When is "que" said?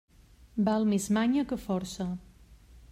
1.53-1.61